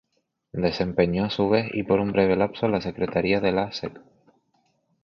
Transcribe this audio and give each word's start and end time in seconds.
Desempeñó 0.53 1.25
a 1.25 1.29
su 1.29 1.47
vez 1.47 1.69
y 1.75 1.83
por 1.83 1.99
un 1.99 2.11
breve 2.11 2.35
lapso 2.35 2.67
la 2.67 2.81
secretaría 2.81 3.39
de 3.39 3.51
la 3.51 3.71
Secc. 3.71 3.99